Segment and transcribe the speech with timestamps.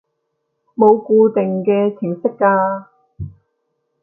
[0.75, 2.87] 冇固定嘅程式㗎